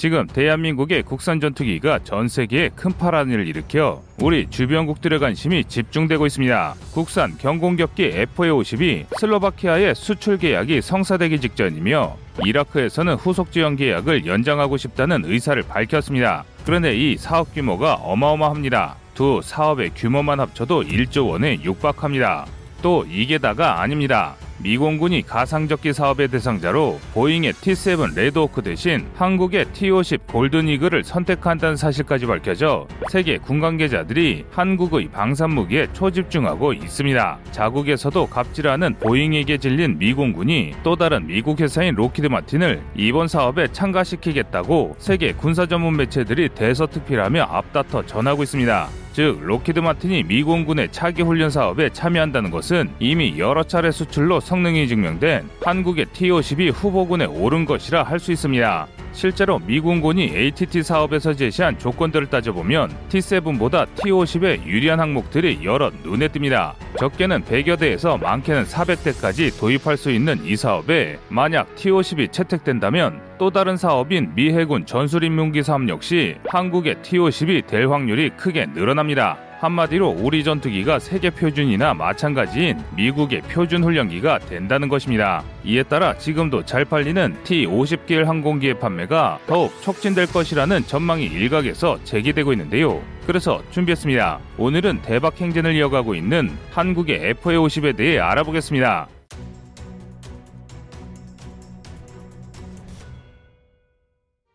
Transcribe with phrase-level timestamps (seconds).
[0.00, 6.74] 지금 대한민국의 국산 전투기가 전 세계에 큰 파란을 일으켜 우리 주변국들의 관심이 집중되고 있습니다.
[6.94, 12.16] 국산 경공격기 FA-50이 슬로바키아의 수출 계약이 성사되기 직전이며
[12.46, 16.44] 이라크에서는 후속 지원 계약을 연장하고 싶다는 의사를 밝혔습니다.
[16.64, 18.96] 그런데 이 사업 규모가 어마어마합니다.
[19.12, 22.46] 두 사업의 규모만 합쳐도 1조 원에 육박합니다.
[22.80, 24.34] 또 이게 다가 아닙니다.
[24.62, 32.26] 미 공군이 가상적기 사업의 대상자로 보잉의 T7 레드호크 대신 한국의 T50 골든 이글을 선택한다는 사실까지
[32.26, 37.38] 밝혀져 세계 군 관계자들이 한국의 방산 무기에 초집중하고 있습니다.
[37.52, 44.96] 자국에서도 갑질하는 보잉에게 질린 미 공군이 또 다른 미국 회사인 록히드 마틴을 이번 사업에 참가시키겠다고
[44.98, 48.99] 세계 군사 전문 매체들이 대서특필하며 앞다퉈 전하고 있습니다.
[49.12, 54.86] 즉 록히드 마틴이 미 공군의 차기 훈련 사업에 참여한다는 것은 이미 여러 차례 수출로 성능이
[54.86, 58.86] 증명된 한국의 T-50이 후보군에 오른 것이라 할 수 있습니다.
[59.12, 66.74] 실제로 미 공군이 ATT 사업에서 제시한 조건들을 따져보면 T7보다 T50에 유리한 항목들이 여럿 눈에 띕니다.
[66.98, 73.76] 적게는 100여 대에서 많게는 400대까지 도입할 수 있는 이 사업에 만약 T50이 채택된다면 또 다른
[73.76, 79.49] 사업인 미 해군 전술입문기 사업 역시 한국의 T50이 될 확률이 크게 늘어납니다.
[79.60, 85.44] 한마디로 우리 전투기가 세계 표준이나 마찬가지인 미국의 표준 훈련기가 된다는 것입니다.
[85.64, 93.02] 이에 따라 지금도 잘 팔리는 T-50계열 항공기의 판매가 더욱 촉진될 것이라는 전망이 일각에서 제기되고 있는데요.
[93.26, 94.40] 그래서 준비했습니다.
[94.56, 99.08] 오늘은 대박 행진을 이어가고 있는 한국의 FA-50에 대해 알아보겠습니다.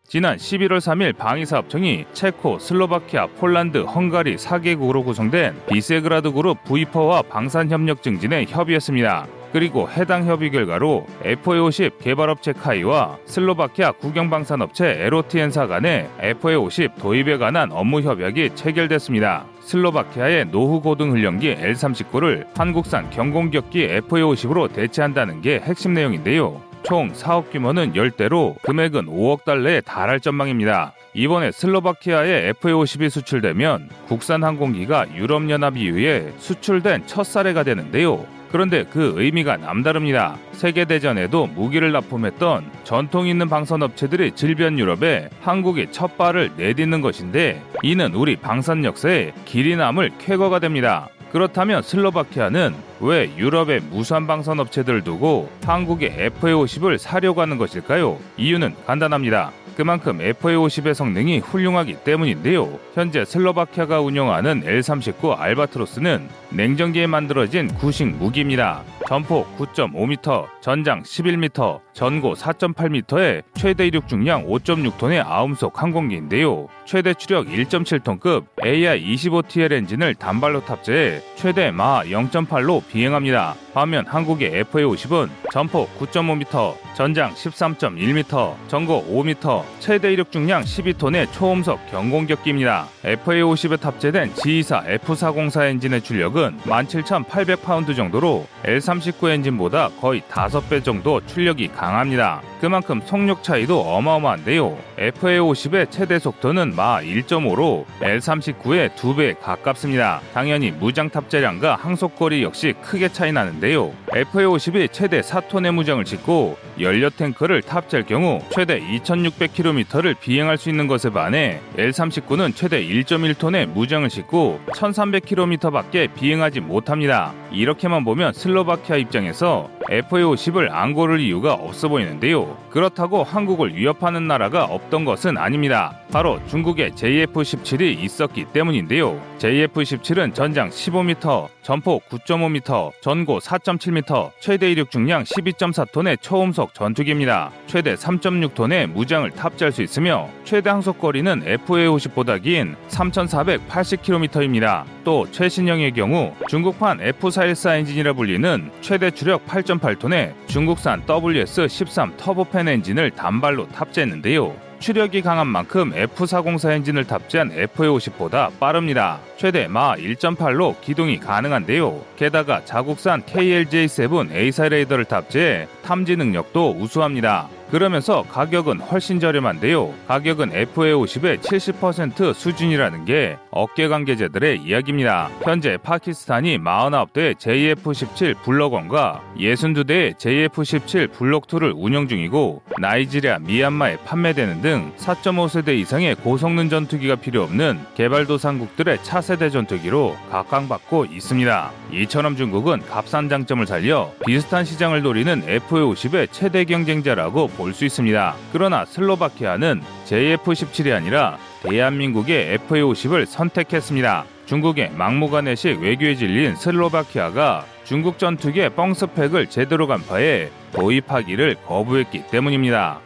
[0.08, 8.04] 지난 11월 3일 방위사업청이 체코, 슬로바키아, 폴란드, 헝가리 4개국으로 구성된 비세그라드 그룹 V4와 방산 협력
[8.04, 9.26] 증진에 협의했습니다.
[9.52, 18.00] 그리고 해당 협의 결과로 FA50 개발업체 카이와 슬로바키아 국영방산업체 에로티엔사 간의 FA50 도입에 관한 업무
[18.00, 19.44] 협약이 체결됐습니다.
[19.62, 26.60] 슬로바키아의 노후 고등 훈련기 L-39를 한국산 경공격기 FA50으로 대체한다는 게 핵심 내용인데요.
[26.86, 30.92] 총 사업 규모는 10대로 금액은 5억 달러에 달할 전망입니다.
[31.14, 38.24] 이번에 슬로바키아에 FA-50이 수출되면 국산 항공기가 유럽연합 이후에 수출된 첫 사례가 되는데요.
[38.52, 40.36] 그런데 그 의미가 남다릅니다.
[40.52, 48.36] 세계대전에도 무기를 납품했던 전통 있는 방산업체들이 질변 유럽에 한국이 첫 발을 내딛는 것인데 이는 우리
[48.36, 51.08] 방산 역사에 길이 남을 쾌거가 됩니다.
[51.32, 58.18] 그렇다면 슬로바키아는 왜 유럽의 무수한 방산 업체들을 두고 한국의 FA50을 사려고 하는 것일까요?
[58.36, 59.52] 이유는 간단합니다.
[59.76, 62.78] 그만큼 FA50의 성능이 훌륭하기 때문인데요.
[62.94, 68.82] 현재 슬로바키아가 운영하는 L-39 알바트로스는 냉전기에 만들어진 구식 무기입니다.
[69.06, 76.68] 전폭 9.5m, 전장 11m, 전고 4.8m의 최대 이륙 중량 5.6톤의 아음속 항공기인데요.
[76.86, 83.56] 최대 추력 1.7톤급 AI-25TL 엔진을 단발로 탑재해 최대 마하 0.8로 비행합니다.
[83.76, 92.86] 반면 한국의 FA50은 전폭 9.5m, 전장 13.1m, 전고 5m, 최대 이륙 중량 12톤의 초음속 경공격기입니다.
[93.04, 102.40] FA50에 탑재된 GE사 F404 엔진의 출력은 17,800파운드 정도로 L39 엔진보다 거의 5배 정도 출력이 강합니다.
[102.62, 104.78] 그만큼 속력 차이도 어마어마한데요.
[104.96, 110.22] FA50의 최대 속도는 마하 1.5로 L39의 2배에 가깝습니다.
[110.32, 113.92] 당연히 무장 탑재량과 항속거리 역시 크게 차이 나는데요.
[114.08, 121.10] FA50이 최대 4톤의 무장을 싣고 연료 탱크를 탑재할 경우 최대 2600km를 비행할 수 있는 것에
[121.10, 127.32] 반해 L39는 최대 1.1톤의 무장을 짓고 1300km밖에 비행하지 못합니다.
[127.50, 132.56] 이렇게만 보면 슬로바키아 입장에서 FA50을 안 고를 이유가 없어 보이는데요.
[132.70, 135.98] 그렇다고 한국을 위협하는 나라가 없던 것은 아닙니다.
[136.12, 139.20] 바로 중국의 JF-17이 있었기 때문인데요.
[139.38, 147.50] JF-17은 전장 15m, 전폭 9.5m, 전고 4.7m, 최대 이륙 중량 12.4톤의 초음속 전투기입니다.
[147.66, 154.84] 최대 3.6톤의 무장을 탑재할 수 있으며 최대 항속거리는 FA-50보다 긴 3,480km입니다.
[155.04, 159.46] 또 최신형의 경우 중국판 F414 엔진이라 불리는 최대 추력
[159.78, 164.66] 8.8톤의 중국산 WS13 터보팬 엔진을 단발로 탑재했는데요.
[164.78, 169.20] 추력이 강한 만큼 F404 엔진을 탑재한 FA50보다 빠릅니다.
[169.36, 172.02] 최대 마 1.8로 기동이 가능한데요.
[172.16, 177.48] 게다가 자국산 KLJ7 A사 레이더를 탑재해 탐지 능력도 우수합니다.
[177.70, 179.92] 그러면서 가격은 훨씬 저렴한데요.
[180.06, 185.30] 가격은 FA50의 70% 수준이라는 게 어깨관계자들의 이야기입니다.
[185.42, 195.76] 현재 파키스탄이 49대의 JF-17 블럭1과 62대의 JF-17 블럭2를 운영 중이고 나이지리아, 미얀마에 판매되는 등 4.5세대
[195.78, 201.70] 이상의 고성능 전투기가 필요 없는 개발도상국들의 차세대 전투기로 각광받고 있습니다.
[201.92, 208.34] 이처럼 중국은 값싼 장점을 살려 비슷한 시장을 노리는 F-50의 최대 경쟁자라고 볼 수 있습니다.
[208.52, 214.24] 그러나 슬로바키아는 JF-17이 아니라 대한민국의 F-50을 선택했습니다.
[214.46, 223.00] 중국의 막무가내식 외교에 질린 슬로바키아가 중국 전투기의 뻥스펙을 제대로 간파해 도입하기를 거부했기 때문입니다.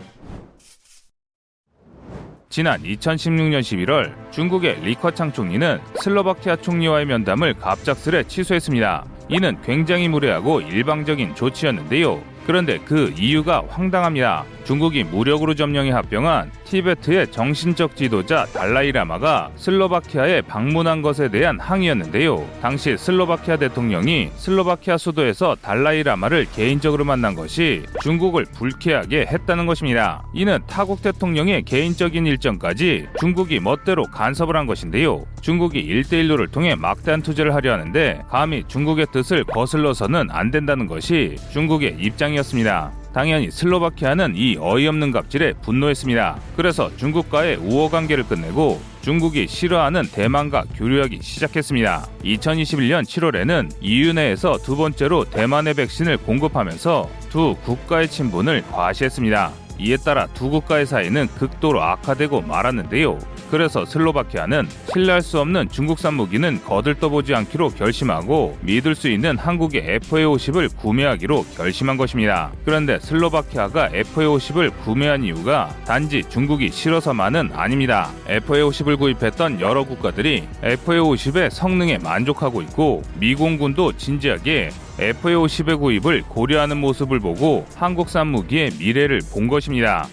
[2.48, 9.04] 지난 2016년 11월 중국의 리커창 총리는 슬로바키아 총리와의 면담을 갑작스레 취소했습니다.
[9.28, 12.20] 이는 굉장히 무례하고 일방적인 조치였는데요.
[12.50, 14.44] 그런데 그 이유가 황당합니다.
[14.64, 22.48] 중국이 무력으로 점령해 합병한 티베트의 정신적 지도자 달라이라마가 슬로바키아에 방문한 것에 대한 항의였는데요.
[22.62, 30.22] 당시 슬로바키아 대통령이 슬로바키아 수도에서 달라이라마를 개인적으로 만난 것이 중국을 불쾌하게 했다는 것입니다.
[30.32, 35.26] 이는 타국 대통령의 개인적인 일정까지 중국이 멋대로 간섭을 한 것인데요.
[35.40, 41.96] 중국이 일대일로를 통해 막대한 투자를 하려 하는데 감히 중국의 뜻을 거슬러서는 안 된다는 것이 중국의
[41.98, 42.99] 입장이었습니다.
[43.12, 46.38] 당연히 슬로바키아는 이 어이없는 갑질에 분노했습니다.
[46.56, 52.06] 그래서 중국과의 우호 관계를 끝내고 중국이 싫어하는 대만과 교류하기 시작했습니다.
[52.24, 59.52] 2021년 7월에는 EU 내에서 두 번째로 대만의 백신을 공급하면서 두 국가의 친분을 과시했습니다.
[59.80, 63.18] 이에 따라 두 국가의 사이는 극도로 악화되고 말았는데요.
[63.50, 70.76] 그래서 슬로바키아는 신뢰할 수 없는 중국산 무기는 거들떠보지 않기로 결심하고 믿을 수 있는 한국의 FA50을
[70.76, 72.52] 구매하기로 결심한 것입니다.
[72.64, 78.10] 그런데 슬로바키아가 FA50을 구매한 이유가 단지 중국이 싫어서만은 아닙니다.
[78.26, 87.66] FA50을 구입했던 여러 국가들이 FA50의 성능에 만족하고 있고 미공군도 진지하게 FA50의 구입을 고려하는 모습을 보고
[87.74, 90.06] 한국산 무기의 미래를 본 것입니다.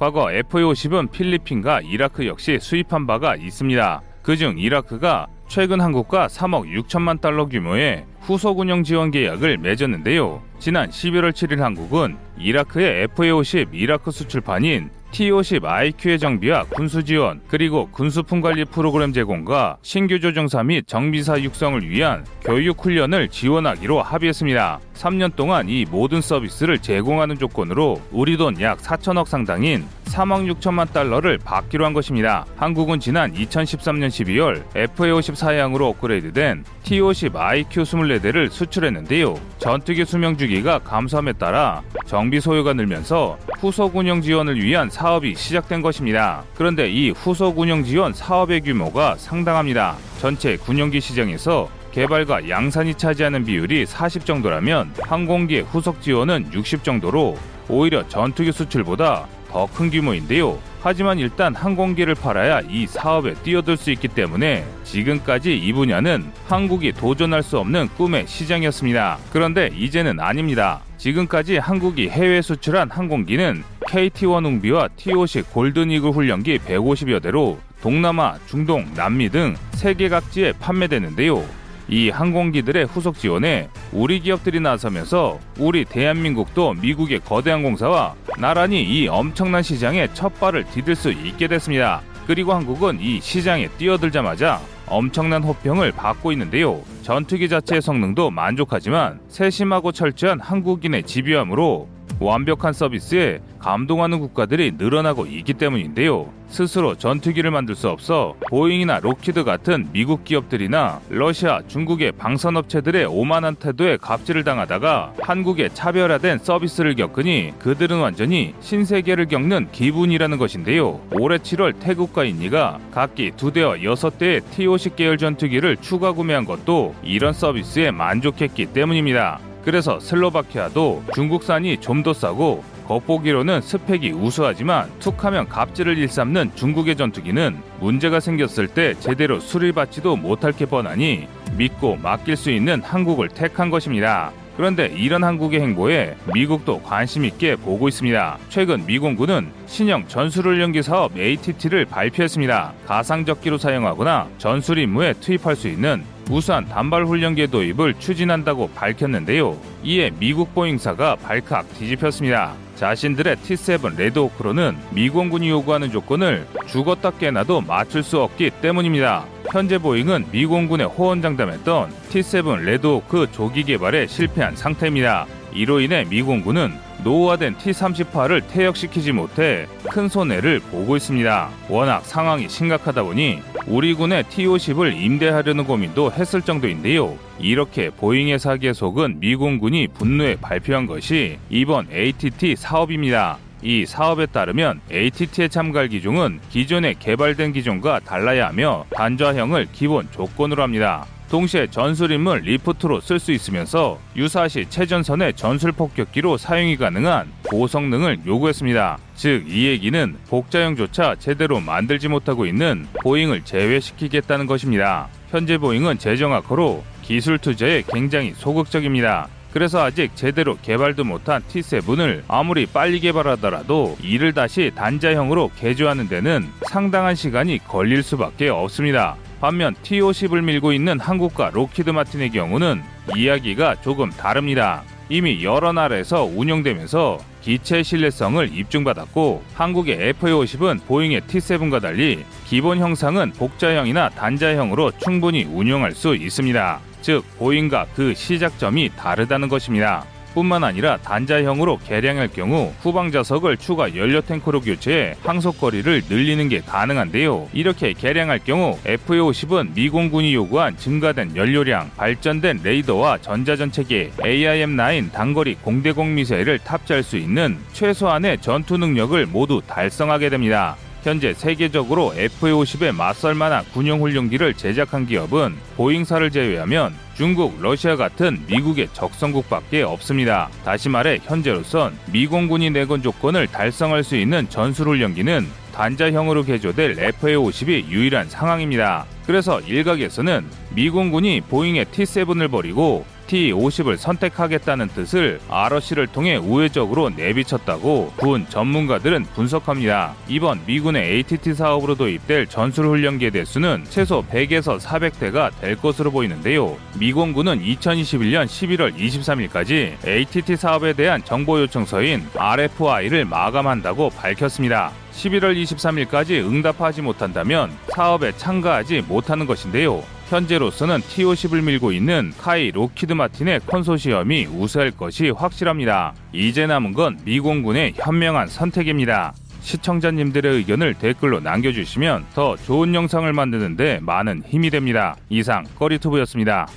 [0.00, 4.00] 과거 F-50은 필리핀과 이라크 역시 수입한 바가 있습니다.
[4.22, 10.42] 그중 이라크가 최근 한국과 3억 6천만 달러 규모의 후속 운영 지원 계약을 맺었는데요.
[10.58, 18.40] 지난 11월 7일 한국은 이라크의 F-50 이라크 수출판인 T-50 IQ의 정비와 군수 지원, 그리고 군수품
[18.40, 24.80] 관리 프로그램 제공과 신규 조종사 및 정비사 육성을 위한 교육 훈련을 지원하기로 합의했습니다.
[25.00, 31.38] 3년 동안 이 모든 서비스를 제공하는 조건으로 우리 돈 약 4천억 상당인 3억 6천만 달러를
[31.38, 32.44] 받기로 한 것입니다.
[32.56, 39.34] 한국은 지난 2013년 12월 FA-50 사양으로 업그레이드된 T-50 IQ 24대를 수출했는데요.
[39.58, 46.42] 전투기 수명 주기가 감소함에 따라 정비 소요가 늘면서 후속 운영 지원을 위한 사업이 시작된 것입니다.
[46.56, 49.96] 그런데 이 후속 운영 지원 사업의 규모가 상당합니다.
[50.20, 57.36] 전체 군용기 시장에서 개발과 양산이 차지하는 비율이 40 정도라면 항공기의 후속 지원은 60 정도로
[57.68, 60.58] 오히려 전투기 수출보다 더 큰 규모인데요.
[60.82, 67.42] 하지만 일단 항공기를 팔아야 이 사업에 뛰어들 수 있기 때문에 지금까지 이 분야는 한국이 도전할
[67.42, 69.18] 수 없는 꿈의 시장이었습니다.
[69.32, 70.80] 그런데 이제는 아닙니다.
[70.96, 79.30] 지금까지 한국이 해외 수출한 항공기는 KT1 웅비와 T-50 골든이글 훈련기 150여 대로 동남아, 중동, 남미
[79.30, 81.59] 등 세계 각지에 판매되는데요.
[81.90, 89.62] 이 항공기들의 후속 지원에 우리 기업들이 나서면서 우리 대한민국도 미국의 거대한 공사와 나란히 이 엄청난
[89.62, 92.00] 시장에 첫 발을 디딜 수 있게 됐습니다.
[92.28, 96.80] 그리고 한국은 이 시장에 뛰어들자마자 엄청난 호평을 받고 있는데요.
[97.02, 101.88] 전투기 자체의 성능도 만족하지만 세심하고 철저한 한국인의 집요함으로
[102.20, 106.30] 완벽한 서비스에 감동하는 국가들이 늘어나고 있기 때문인데요.
[106.48, 113.96] 스스로 전투기를 만들 수 없어 보잉이나 록히드 같은 미국 기업들이나 러시아, 중국의 방산업체들의 오만한 태도에
[113.96, 121.00] 갑질을 당하다가 한국의 차별화된 서비스를 겪으니 그들은 완전히 신세계를 겪는 기분이라는 것인데요.
[121.12, 126.94] 올해 7월 태국과 인니가 각기 두 대와 여섯 대의 T-50 계열 전투기를 추가 구매한 것도
[127.02, 129.49] 이런 서비스에 만족했기 때문입니다.
[129.64, 138.18] 그래서 슬로바키아도 중국산이 좀 더 싸고 겉보기로는 스펙이 우수하지만 툭하면 갑질을 일삼는 중국의 전투기는 문제가
[138.18, 144.32] 생겼을 때 제대로 수리받지도 못할 게 뻔하니 믿고 맡길 수 있는 한국을 택한 것입니다.
[144.56, 148.38] 그런데 이런 한국의 행보에 미국도 관심 있게 보고 있습니다.
[148.48, 152.72] 최근 미공군은 신형 전술훈련기 사업 ATT를 발표했습니다.
[152.86, 159.58] 가상적기로 사용하거나 전술 임무에 투입할 수 있는 우수한 단발 훈련계 도입을 추진한다고 밝혔는데요.
[159.82, 162.54] 이에 미국 보잉사가 발칵 뒤집혔습니다.
[162.76, 169.26] 자신들의 T7 레드호크로는 미공군이 요구하는 조건을 죽었다 깨나도 맞출 수 없기 때문입니다.
[169.52, 175.26] 현재 보잉은 미공군에 호언장담했던 T7 레드호크 조기 개발에 실패한 상태입니다.
[175.52, 176.72] 이로 인해 미공군은
[177.02, 181.48] 노후화된 T-38을 퇴역시키지 못해 큰 손해를 보고 있습니다.
[181.68, 187.16] 워낙 상황이 심각하다 보니 우리 군의 T-50을 임대하려는 고민도 했을 정도인데요.
[187.38, 193.38] 이렇게 보잉의 사기에 속은 미공군이 분노해 발표한 것이 이번 ATT 사업입니다.
[193.62, 201.06] 이 사업에 따르면 ATT에 참가할 기종은 기존에 개발된 기종과 달라야 하며 단좌형을 기본 조건으로 합니다.
[201.30, 208.98] 동시에 전술입문 LIFT로 쓸 수 있으면서 유사시 최전선의 전술 폭격기로 사용이 가능한 고성능을 요구했습니다.
[209.14, 215.08] 즉, 이 얘기는 복좌형조차 제대로 만들지 못하고 있는 보잉을 제외시키겠다는 것입니다.
[215.30, 219.28] 현재 보잉은 재정 악화로 기술 투자에 굉장히 소극적입니다.
[219.52, 227.14] 그래서 아직 제대로 개발도 못한 T7을 아무리 빨리 개발하더라도 이를 다시 단좌형으로 개조하는 데는 상당한
[227.14, 229.16] 시간이 걸릴 수밖에 없습니다.
[229.40, 232.82] 반면 T50을 밀고 있는 한국과 록히드 마틴의 경우는
[233.16, 234.82] 이야기가 조금 다릅니다.
[235.08, 244.10] 이미 여러 나라에서 운영되면서 기체 신뢰성을 입증받았고 한국의 FA50은 보잉의 T7과 달리 기본 형상은 복자형이나
[244.10, 246.80] 단자형으로 충분히 운영할 수 있습니다.
[247.00, 250.04] 즉 보잉과 그 시작점이 다르다는 것입니다.
[250.34, 257.48] 뿐만 아니라 단자형으로 개량할 경우 후방 좌석을 추가 연료 탱크로 교체해 항속거리를 늘리는 게 가능한데요.
[257.52, 266.58] 이렇게 개량할 경우 FA50은 미공군이 요구한 증가된 연료량, 발전된 레이더와 전자전체계, AIM-9 단거리 공대공 미사일을
[266.60, 270.76] 탑재할 수 있는 최소한의 전투 능력을 모두 달성하게 됩니다.
[271.02, 278.88] 현재 세계적으로 F-50에 맞설 만한 군용 훈련기를 제작한 기업은 보잉사를 제외하면 중국, 러시아 같은 미국의
[278.94, 280.48] 적성국밖에 없습니다.
[280.64, 289.04] 다시 말해 현재로선 미공군이 내건 조건을 달성할 수 있는 전술훈련기는 단자형으로 개조될 F-50이 유일한 상황입니다.
[289.26, 299.26] 그래서 일각에서는 미공군이 보잉의 T-7을 버리고 T-50을 선택하겠다는 뜻을 ROC를 통해 우회적으로 내비쳤다고 군 전문가들은
[299.34, 300.14] 분석합니다.
[300.26, 306.76] 이번 미군의 ATT 사업으로 도입될 전술훈련기의 대수는 최소 100에서 400대가 될 것으로 보이는데요.
[306.98, 314.90] 미공군은 2021년 11월 23일까지 ATT 사업에 대한 정보 요청서인 RFI를 마감한다고 밝혔습니다.
[315.12, 320.02] 11월 23일까지 응답하지 못한다면 사업에 참가하지 못하는 것인데요.
[320.30, 326.14] 현재로서는 T50을 밀고 있는 카이 로키드 마틴의 컨소시엄이 우세할 것이 확실합니다.
[326.32, 329.34] 이제 남은 건 미공군의 현명한 선택입니다.
[329.62, 335.16] 시청자님들의 의견을 댓글로 남겨주시면 더 좋은 영상을 만드는데 많은 힘이 됩니다.
[335.30, 336.68] 이상 꺼리투브였습니다.